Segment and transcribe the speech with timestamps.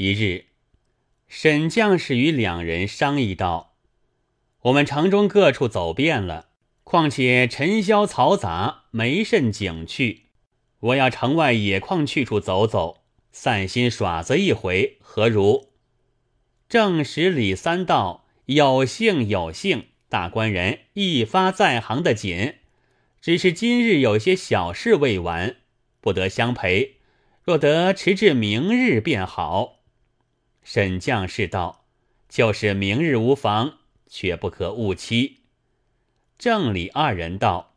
[0.00, 0.44] 一日，
[1.26, 3.74] 沈将士与两人商议道
[4.62, 6.50] ：“我们城中各处走遍了，
[6.84, 10.26] 况且尘嚣嘈杂，没甚景趣。
[10.78, 15.70] 我要城外野旷去处走走，散心耍则一回，何如？”
[16.70, 22.54] 正时李三道：“有幸有幸，大官人一发在行的紧，
[23.20, 25.56] 只是今日有些小事未完，
[26.00, 26.98] 不得相陪。
[27.42, 29.74] 若得迟至明日便好。”
[30.70, 31.86] 沈将士道
[32.28, 35.38] ：“就是明日无妨，却不可误期。”
[36.36, 37.74] 郑李二人道：“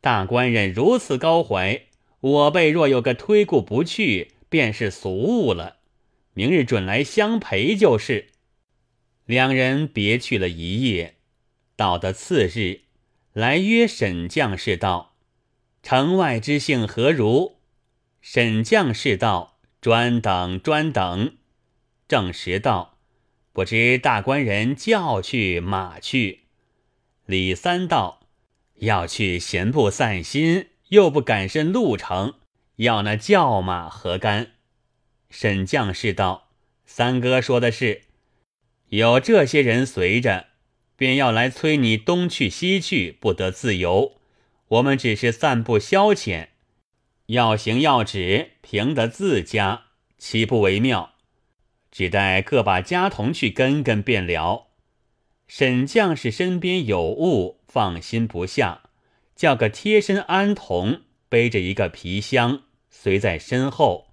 [0.00, 1.82] 大官人如此高怀，
[2.20, 5.80] 我辈若有个推故不去，便是俗物了。
[6.32, 8.28] 明日准来相陪就是。”
[9.26, 11.16] 两人别去了一夜，
[11.76, 12.84] 到的次日，
[13.34, 15.14] 来约沈将士道
[15.84, 17.58] ：“城外之幸何如？”
[18.22, 21.36] 沈将士道：“专等，专等。”
[22.10, 22.98] 正时道
[23.54, 26.40] ：“不知大官人叫去马去？”
[27.24, 28.26] 李三道
[28.80, 32.34] ：“要去闲步散心，又不赶甚路程，
[32.78, 34.54] 要那叫马何干？”
[35.30, 36.48] 沈将士道
[36.84, 38.02] ：“三哥说的是，
[38.88, 40.48] 有这些人随着，
[40.96, 44.16] 便要来催你东去西去，不得自由。
[44.66, 46.48] 我们只是散步消遣，
[47.26, 49.84] 要行要止，凭得自家，
[50.18, 51.09] 岂不为妙？”
[51.90, 54.68] 只待各把家童去跟跟便了。
[55.48, 58.82] 沈将士身边有物，放心不下，
[59.34, 64.08] 叫个贴身安童背着一个皮箱，随在身后，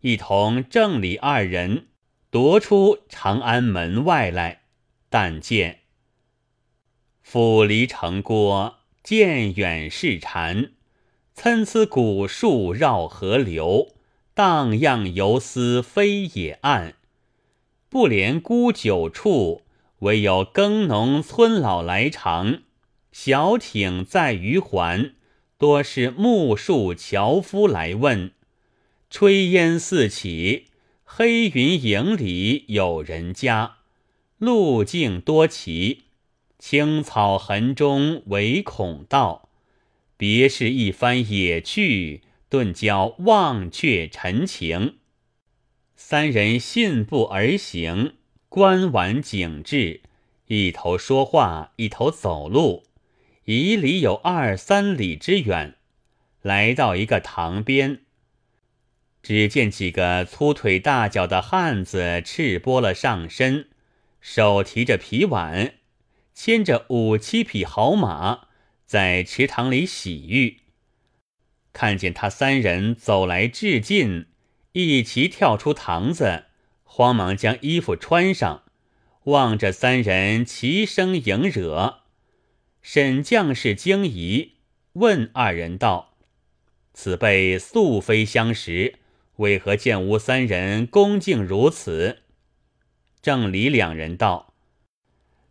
[0.00, 1.88] 一同正李二人
[2.30, 4.62] 夺出长安门外来。
[5.10, 5.80] 但见
[7.20, 10.72] 府离城郭，渐远是禅，
[11.34, 13.94] 参差古树绕河流，
[14.32, 16.94] 荡漾游丝飞野岸。
[17.92, 19.60] 不连孤酒处，
[19.98, 22.62] 唯有耕农村老来长。
[23.12, 25.12] 小艇在鱼环，
[25.58, 28.32] 多是木树樵夫来问。
[29.10, 30.68] 炊烟四起，
[31.04, 33.74] 黑云影里有人家。
[34.38, 36.04] 路径多奇，
[36.58, 39.50] 青草痕中唯恐道。
[40.16, 44.94] 别是一番野趣，顿教忘却陈情。
[46.04, 48.16] 三人信步而行，
[48.48, 50.02] 观玩景致，
[50.48, 52.84] 一头说话，一头走路，
[53.44, 55.76] 以里有二三里之远，
[56.42, 58.00] 来到一个塘边，
[59.22, 63.68] 只见几个粗腿大脚的汉子赤膊了上身，
[64.20, 65.74] 手提着皮碗，
[66.34, 68.48] 牵着五七匹好马，
[68.84, 70.58] 在池塘里洗浴。
[71.72, 74.26] 看见他三人走来至近。
[74.72, 76.44] 一齐跳出堂子，
[76.84, 78.62] 慌忙将衣服穿上，
[79.24, 82.00] 望着三人齐声迎惹。
[82.80, 84.52] 沈将士惊疑，
[84.94, 86.14] 问二人道
[86.94, 88.98] ：“此辈素非相识，
[89.36, 92.20] 为何见吾三人恭敬如此？”
[93.20, 94.54] 郑李两人道：“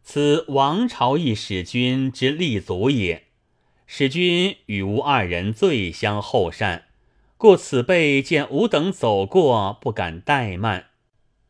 [0.04, 3.28] 此王朝一使君之立足也，
[3.86, 6.86] 使君与吾二人最相厚善。”
[7.42, 10.90] 故此辈见吾等走过，不敢怠慢。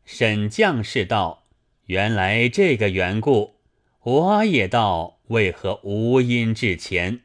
[0.06, 1.44] 沈将士道
[1.84, 3.56] ：“原来这个缘故。”
[4.00, 7.20] 我也道：“为何无因至前？”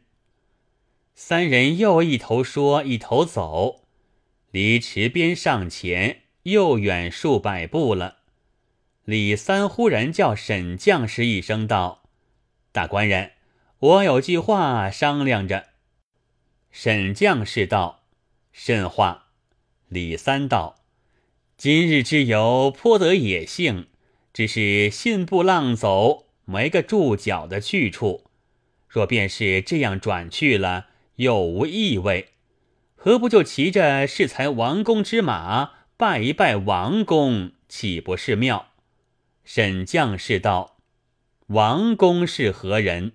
[1.16, 3.85] 三人又一头说，一头走，
[4.51, 8.17] 离池边上前又远数百步了。
[9.05, 12.03] 李三忽然叫沈将士一声道
[12.73, 13.31] ：“大官人，
[13.79, 15.67] 我有句话商量着。”
[16.69, 18.03] 沈将士道。
[18.59, 19.28] 甚话？
[19.88, 20.78] 李三道
[21.57, 23.85] ：“今日之游颇得野性，
[24.34, 28.25] 只是信步浪走，没个住脚的去处。
[28.90, 32.29] 若便是这样转去了，又无意味。
[32.96, 38.70] 何不就骑着适才王公之马，拜一拜王公，岂不是妙？”
[39.46, 40.78] 沈将士道
[41.53, 43.14] ：“王公是何人？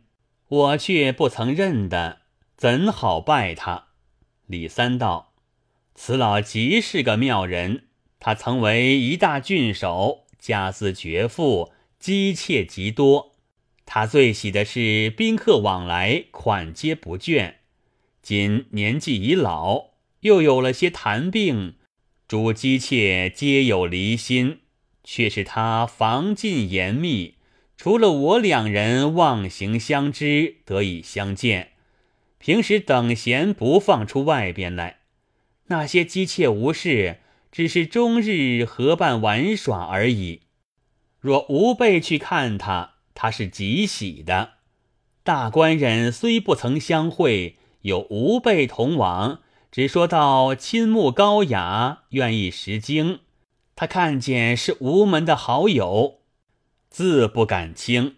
[0.48, 2.20] 我却不曾认得，
[2.56, 3.88] 怎好拜他？”
[4.46, 5.31] 李三道。
[5.94, 7.84] 此老极是个妙人，
[8.18, 13.36] 他曾为一大郡守，家资绝富，姬妾极多。
[13.84, 17.54] 他最喜的是宾客往来，款皆不倦。
[18.22, 19.90] 今年纪已老，
[20.20, 21.74] 又有了些痰病，
[22.26, 24.60] 诸姬妾皆有离心，
[25.04, 27.34] 却是他防禁严密，
[27.76, 31.72] 除了我两人望行相知，得以相见，
[32.38, 35.01] 平时等闲不放出外边来。
[35.72, 37.20] 那些姬妾无事，
[37.50, 40.42] 只是终日合伴玩耍而已。
[41.18, 44.50] 若吾辈去看他，他是极喜的。
[45.22, 49.40] 大官人虽不曾相会，有吾辈同往，
[49.70, 53.20] 只说到亲慕高雅，愿意识经。
[53.74, 56.18] 他看见是吴门的好友，
[56.90, 58.16] 自不敢轻。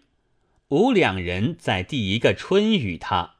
[0.67, 3.35] 吾两人在第一个春与他，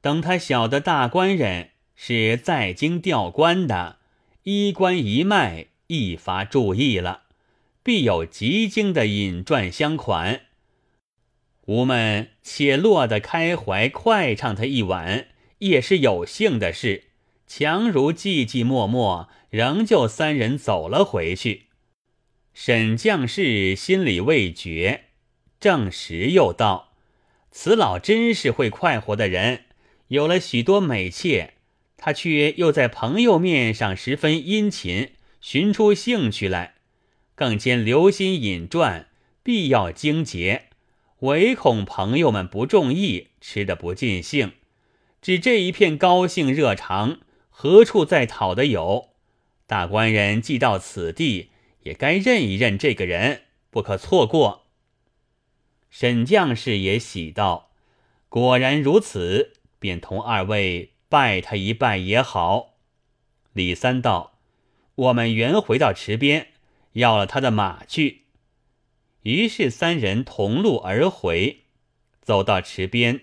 [0.00, 3.98] 等他晓得大官人是在京调官的，
[4.44, 7.22] 衣冠一脉，一发注意了，
[7.82, 10.42] 必有极精的引传相款。
[11.64, 15.26] 吾们且落得开怀，快唱他一晚，
[15.58, 17.04] 也是有幸的事。
[17.48, 21.64] 强如寂寂寞寞，仍旧三人走了回去。
[22.54, 25.04] 沈将士心里未决，
[25.58, 26.92] 正时又道
[27.50, 29.64] ：“此老真是会快活的人，
[30.08, 31.54] 有了许多美妾，
[31.96, 36.74] 他却又在朋友面上十分殷勤，寻出兴趣来，
[37.34, 39.08] 更兼留心引传，
[39.42, 40.64] 必要精节。”
[41.20, 44.52] 唯恐朋友们不中意，吃得不尽兴。
[45.22, 49.14] 只这一片高兴热肠，何处再讨得有？
[49.66, 51.48] 大官人既到此地，
[51.84, 54.66] 也该认一认这个人，不可错过。
[55.88, 57.70] 沈将士也喜道
[58.28, 62.74] ：“果然如此，便同二位拜他一拜也好。”
[63.52, 64.38] 李三道
[64.94, 66.48] ：“我们原回到池边，
[66.92, 68.24] 要了他的马去。”
[69.22, 71.64] 于是三人同路而回，
[72.20, 73.22] 走到池边，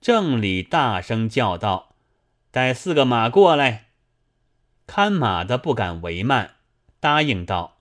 [0.00, 1.94] 郑理大声叫道
[2.50, 3.88] ：“带四个马过来！”
[4.86, 6.56] 看马的不敢为慢，
[7.00, 7.78] 答应道：“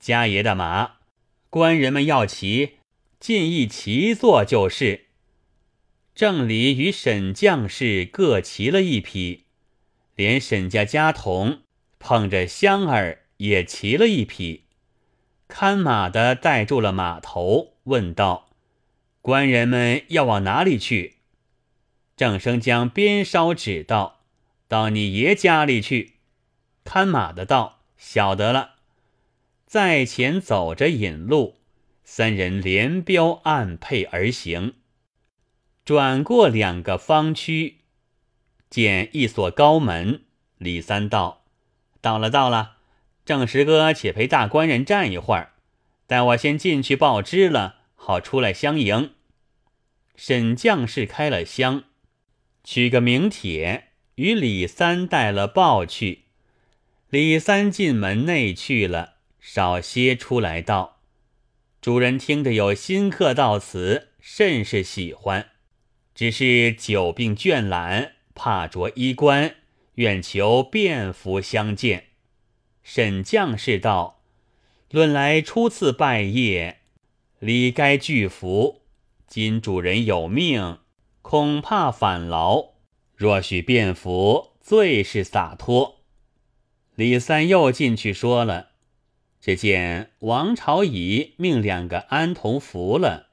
[0.00, 0.98] 家爷的马，
[1.50, 2.78] 官人们要骑，
[3.20, 5.06] 尽一骑坐就是。”
[6.18, 9.44] 郑理与沈将士各骑了一匹，
[10.16, 11.60] 连沈家家童
[12.00, 14.64] 捧着香儿也骑了一匹。
[15.46, 18.48] 看马的带住了马头，问道
[19.22, 21.18] ：“官人们要往哪里去？”
[22.18, 24.24] 郑生将鞭梢指道
[24.66, 26.14] ：“到你爷家里去。”
[26.82, 28.74] 看马的道：“晓得了。”
[29.66, 31.60] 在前走着引路，
[32.02, 34.74] 三人连标按配而行。
[35.88, 37.78] 转过两个方区，
[38.68, 40.24] 见一所高门。
[40.58, 41.46] 李三道
[42.02, 42.76] ：“到了，到了。”
[43.24, 45.54] 郑石哥，且陪大官人站一会儿，
[46.06, 49.14] 待我先进去报知了，好出来相迎。
[50.14, 51.84] 沈将士开了箱，
[52.62, 56.24] 取个名帖，与李三带了报去。
[57.08, 60.98] 李三进门内去了，少歇出来道
[61.80, 65.52] ：“主人听得有新客到此，甚是喜欢，
[66.18, 69.54] 只是久病倦懒，怕着衣冠，
[69.94, 72.06] 愿求便服相见。”
[72.82, 74.24] 沈将士道
[74.90, 76.74] ：“论来初次拜谒，
[77.38, 78.82] 理该具服。
[79.28, 80.78] 今主人有命，
[81.22, 82.70] 恐怕反劳。
[83.14, 86.00] 若许便服，最是洒脱。”
[86.96, 88.70] 李三又进去说了。
[89.40, 93.28] 只见王朝乙命两个安童服了，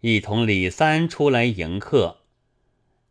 [0.00, 2.22] 一同李三出来迎客。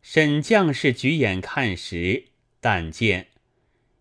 [0.06, 2.26] 沈将士举眼看时，
[2.60, 3.28] 但见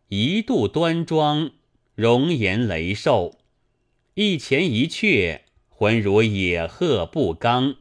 [0.10, 1.52] 一度端庄。
[1.96, 3.40] 容颜雷瘦，
[4.16, 7.76] 一前一阙，浑如野鹤不刚，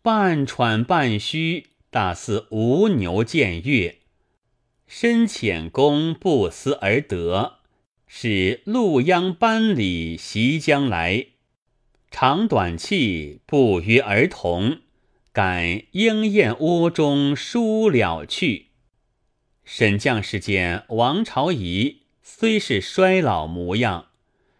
[0.00, 3.98] 半喘半虚，大似无牛见月。
[4.86, 7.58] 深浅功不思而得，
[8.06, 11.26] 使陆央班里袭将来。
[12.10, 14.78] 长短气不约而同，
[15.38, 18.70] 感莺燕窝中书了去。
[19.64, 22.02] 沈将士见王朝仪。
[22.24, 24.08] 虽是衰老模样，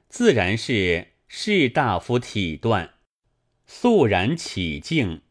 [0.08, 2.90] 自然是士大夫体断，
[3.66, 5.22] 肃然起敬。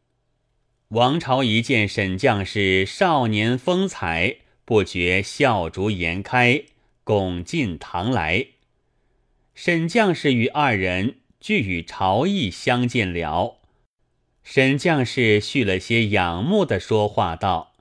[0.89, 6.63] 王朝一见沈将士少年风采，不觉笑逐颜开，
[7.05, 8.47] 拱进堂来。
[9.55, 13.56] 沈将士与二人俱与朝议相见了。
[14.49, 17.73] 沈将士续了些仰慕的说话道：“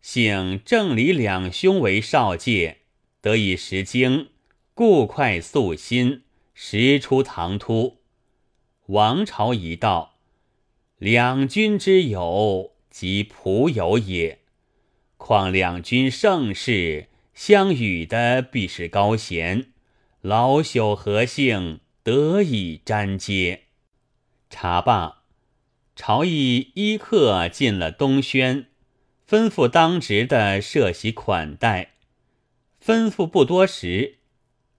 [0.00, 2.78] 幸郑李两兄为少介。”
[3.20, 4.30] 得以识经，
[4.72, 6.22] 故快速心，
[6.54, 7.98] 时出唐突。
[8.86, 10.16] 王朝一道，
[10.96, 14.38] 两军之友，即仆友也。
[15.18, 19.66] 况两军盛世，相与的必是高贤。
[20.22, 23.64] 老朽何幸得以沾接？
[24.48, 25.23] 茶罢，
[25.96, 28.66] 朝议依客进了东轩，
[29.28, 31.92] 吩咐当值的设席款待。
[32.84, 34.18] 吩咐不多时，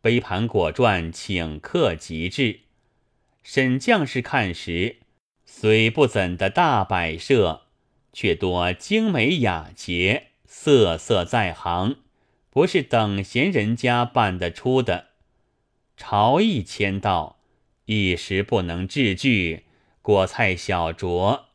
[0.02, 2.60] 杯盘果馔，请客极致。
[3.44, 4.98] 沈将士看时，
[5.46, 7.68] 虽不怎的大摆设，
[8.12, 11.98] 却多精美雅洁，色色在行，
[12.50, 15.08] 不是等闲人家办得出的。
[15.96, 17.40] 朝议签到，
[17.86, 19.65] 一时不能置句，
[20.06, 21.46] 果菜小酌，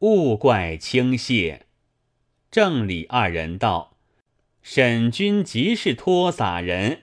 [0.00, 1.66] 勿怪轻谢。
[2.50, 3.96] 正理二人道
[4.60, 7.02] ：“沈君即是托洒人。”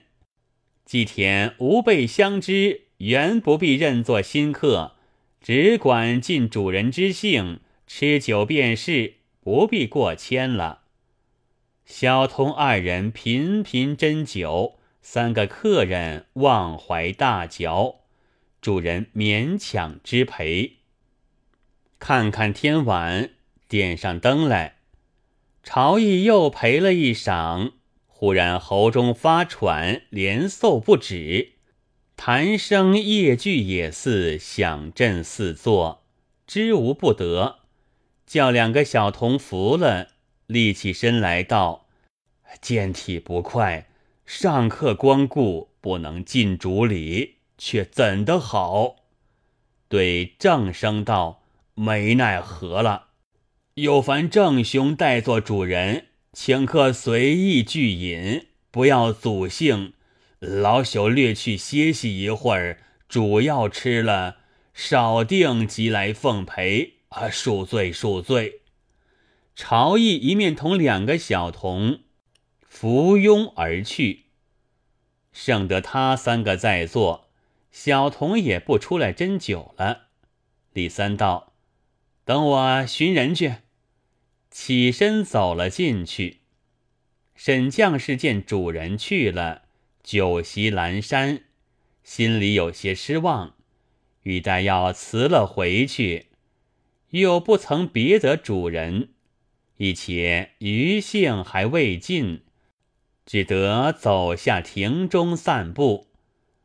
[0.84, 4.96] 季田吾辈相知，原不必认作新客，
[5.40, 10.82] 只管尽主人之性，吃酒便是，不必过谦了。
[11.86, 18.00] 小童二人频频斟酒，三个客人忘怀大嚼，
[18.60, 20.79] 主人勉强支陪。
[22.00, 23.28] 看看天晚，
[23.68, 24.78] 点上灯来，
[25.62, 27.72] 朝议又陪了一晌。
[28.06, 31.52] 忽然喉中发喘，连嗽不止，
[32.16, 36.02] 谈声夜聚也似响震四座，
[36.46, 37.58] 知无不得，
[38.26, 40.08] 叫两个小童扶了，
[40.46, 41.86] 立起身来道
[42.62, 43.88] ：“健体不快，
[44.24, 48.96] 上客光顾，不能尽主礼，却怎的好？”
[49.88, 51.39] 对郑生道
[51.82, 53.06] ：“没奈何了，
[53.72, 59.94] 有烦正兄代做主人。”请客随意聚饮，不要祖兴。
[60.40, 64.36] 老朽略去歇息一会儿，主要吃了，
[64.74, 66.96] 少定即来奉陪。
[67.08, 68.60] 啊，恕罪恕罪。
[69.56, 72.00] 朝议一面同两个小童
[72.60, 74.26] 扶拥而去，
[75.32, 77.30] 剩得他三个在座，
[77.72, 80.08] 小童也不出来斟酒了。
[80.72, 81.49] 李三道
[82.24, 83.56] ：“等我寻人去。”
[84.50, 86.40] 起身走了进去，
[87.36, 89.62] 沈将士见主人去了，
[90.02, 91.44] 酒席阑珊，
[92.02, 93.54] 心里有些失望，
[94.24, 96.26] 欲待要辞了回去，
[97.10, 99.10] 又不曾别得主人，
[99.76, 102.42] 一且余兴还未尽，
[103.24, 106.08] 只得走下庭中散步。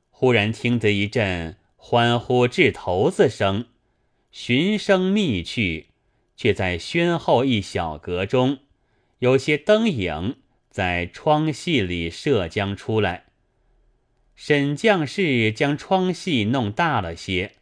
[0.09, 3.67] 忽然听得一阵欢呼掷头子声，
[4.37, 5.91] 寻声觅去。
[6.35, 8.59] 却在轩后一小阁中，
[9.19, 10.35] 有些灯影
[10.69, 13.27] 在窗隙里射将出来。
[14.35, 17.53] 沈将士将窗隙弄大了些，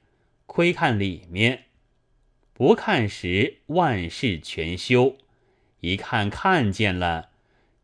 [0.47, 1.65] 窥看里面，
[2.53, 5.17] 不看时万事全休；
[5.81, 7.29] 一看看见了，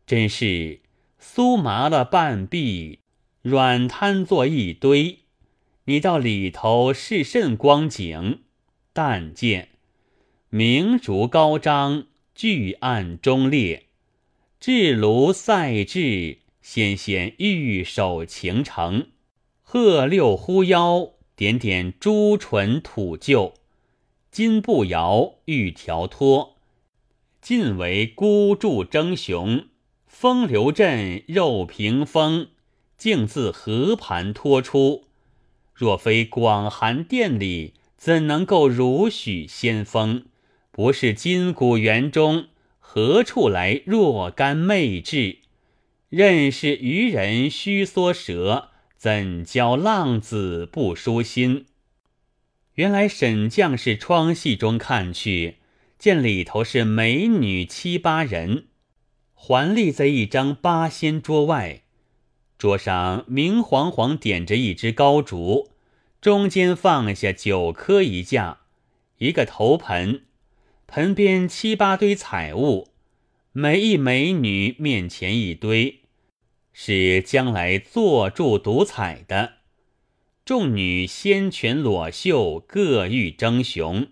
[0.04, 0.80] 真是
[1.22, 2.98] 酥麻了半壁，
[3.42, 5.20] 软瘫坐一堆。
[5.84, 8.40] 你到里头是甚光景？
[8.92, 9.68] 但见。
[10.48, 13.86] 明烛高张，巨案中列，
[14.58, 19.06] 炙炉赛炙，纤纤玉手擎成，
[19.62, 23.52] 鹤六呼腰，点点朱唇吐臼，
[24.30, 26.56] 金步摇，玉条托，
[27.40, 29.66] 尽为孤注争雄，
[30.06, 32.48] 风流阵，肉屏风，
[32.98, 35.04] 竟自河盘托出。
[35.72, 40.24] 若非广寒殿里，怎能够如许仙风？
[40.70, 42.46] 不是金谷园中，
[42.78, 45.40] 何处来若干媚质？
[46.08, 51.66] 认识渔人须缩舌，怎教浪子不舒心？
[52.76, 55.56] 原来沈将士窗隙中看去，
[55.98, 58.64] 见里头是美女七八人，
[59.34, 61.82] 环立在一张八仙桌外，
[62.56, 65.68] 桌上明晃晃点着一支高烛，
[66.20, 68.58] 中间放下九颗一架，
[69.16, 70.24] 一个头盆。
[70.86, 72.88] 盆边七八堆彩物，
[73.52, 76.00] 每一美女面前一堆，
[76.74, 79.54] 是将来坐住独彩的。
[80.44, 84.08] 众女仙泉裸秀，各欲争雄。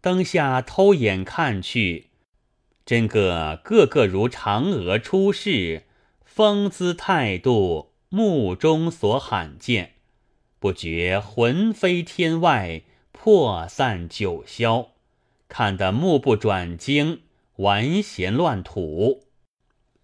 [0.00, 2.06] 灯下偷眼看去，
[2.86, 5.82] 真个个个如嫦娥出世，
[6.24, 9.96] 风姿态度，目中所罕见，
[10.60, 14.88] 不觉魂飞天外，魄散九霄。
[15.48, 17.22] 看得目不转睛，
[17.56, 19.24] 玩弦乱吐。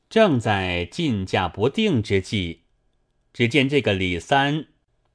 [0.09, 2.63] 正在进驾不定之际，
[3.35, 4.69] 只见这个李三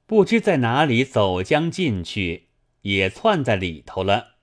[0.06, 2.50] 不知在哪里走将进去，
[2.84, 4.36] 也窜在里头了。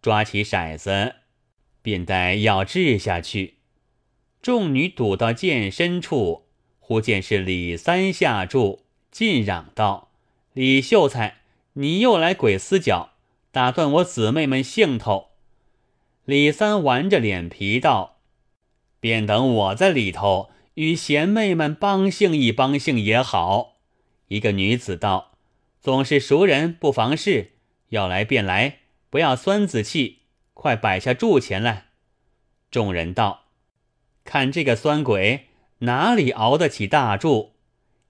[0.00, 1.16] 抓起骰子，
[1.82, 3.56] 便待要掷下去。
[4.40, 6.46] 众女堵到剑身处，
[6.78, 10.12] 忽见是李三下注，尽嚷道
[10.54, 11.38] ：“李秀才，
[11.72, 13.10] 你又来鬼死角，
[13.50, 15.30] 打断我姊妹们兴头！”
[16.24, 18.18] 李三玩着脸皮道
[19.00, 23.78] ：“便等我在里头与贤妹们帮兴一帮兴也好。”
[24.28, 25.32] 一个女子道
[25.82, 27.54] ：“总是熟人，不妨事，
[27.88, 28.78] 要来便来，
[29.10, 30.20] 不要酸子气，
[30.54, 31.86] 快摆下柱钱来。”
[32.70, 33.46] 众人道
[34.22, 37.54] ：“看这个酸鬼，哪里熬得起大柱？”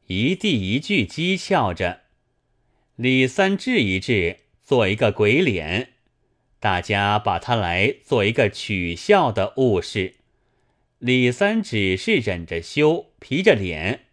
[0.08, 2.03] 一地一句讥诮着。
[2.96, 5.94] 李三治一治，做一个鬼脸，
[6.60, 10.14] 大家把他来做一个取笑的物事。
[11.00, 14.04] 李三只是忍着羞，皮着脸，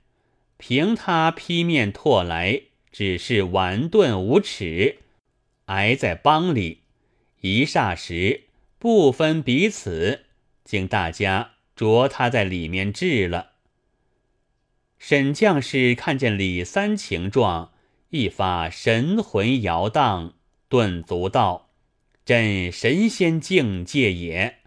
[0.58, 4.98] 凭他劈面唾来，只是顽钝无耻，
[5.66, 6.80] 挨在帮里。
[7.42, 8.46] 一霎时，
[8.80, 10.26] 不分彼此，
[10.64, 13.52] 竟大家捉他在里面治了。
[14.98, 17.72] 沈将士看见李三情状，
[18.12, 20.34] 一发神魂摇荡，
[20.68, 21.70] 顿足道
[22.26, 24.58] ：“朕神仙境界也。”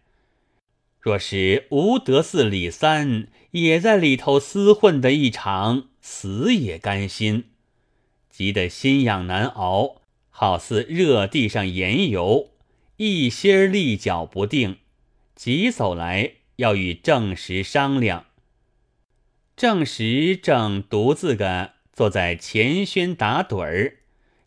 [0.98, 7.44] 若是吴德寺李三也在里头厮混的一场，死也甘心。
[8.30, 12.48] 急得心痒难熬，好似热地上盐油，
[12.96, 14.78] 一心儿立脚不定，
[15.34, 18.24] 急走来要与正实商量。
[19.54, 23.98] 正实正独自个坐在前轩打盹儿，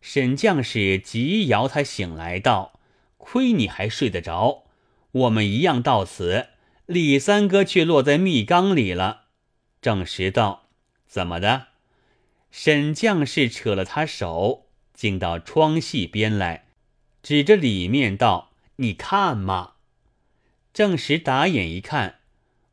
[0.01, 2.77] 沈将士急摇他醒来道
[3.17, 4.65] ：“亏你还睡得着。”
[5.11, 6.49] 我们一样到此，
[6.85, 9.27] 李三哥却落在密缸里了。
[9.81, 10.67] 正实道
[11.07, 11.67] ：“怎么的？”
[12.51, 16.65] 沈将士扯了他手，进到窗隙边来，
[17.23, 19.75] 指着里面道：“你看嘛。”
[20.73, 22.19] 正实打眼一看，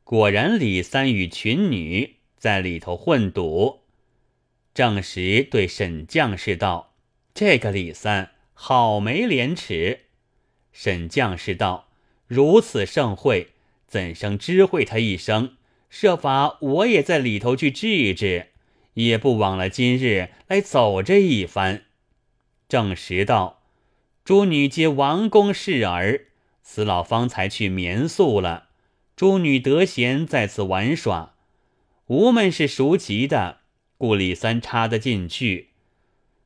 [0.03, 3.84] 果然李三与群女在里头混赌。
[4.75, 6.93] 正时对沈将士道
[7.33, 10.01] ：“这个李三好没廉耻。”
[10.73, 11.89] 沈将士道。
[12.27, 13.51] 如此盛会，
[13.87, 15.57] 怎生知会他一声？
[15.91, 18.49] 设法我也在里头去治一治，
[18.95, 21.85] 也不枉了今日来走这一番。
[22.69, 23.63] 正时道
[24.25, 26.27] ：“诸女皆王公侍儿，
[26.63, 28.71] 此老方才去眠宿了。
[29.15, 31.35] 诸女得闲在此玩耍，
[32.07, 33.59] 吾们是熟极的，
[34.05, 35.71] 故李三插得进去。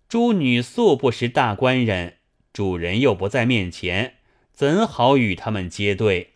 [0.08, 2.18] 诸女素不识大官人，
[2.52, 4.14] 主人又不在面前。”
[4.54, 6.34] 怎好与他们接对？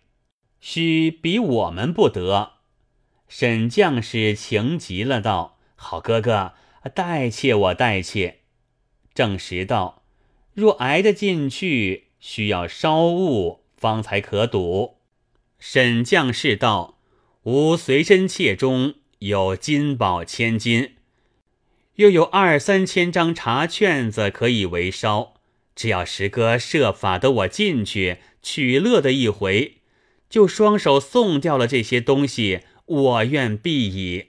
[0.60, 2.54] 须比我们不得。
[3.28, 6.54] 沈将士情急了，道：“好哥哥，
[6.92, 8.40] 代妾我代妾。”
[9.14, 10.02] 正时道
[10.54, 14.96] ：“若挨得进去，需要稍物方才可赌。”
[15.60, 16.98] 沈将士道
[17.44, 20.96] ：“吾随身妾中有金宝千金，
[21.96, 25.34] 又有二三千张茶券子可以为烧。”
[25.74, 29.78] 只要石哥设法得我进去取乐的一回，
[30.28, 34.28] 就双手送掉了这些东西，我愿必矣。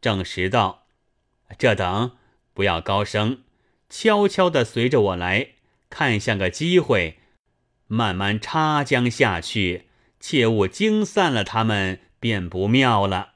[0.00, 0.86] 正实道
[1.58, 2.12] ：“这等
[2.54, 3.42] 不要高声，
[3.90, 5.48] 悄悄的随着我来，
[5.90, 7.18] 看像个机会，
[7.88, 9.86] 慢慢插将下去，
[10.20, 13.31] 切勿惊散了他们，便不妙了。”